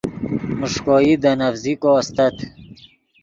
[0.59, 2.35] میݰکوئی دے نڤزیکو استت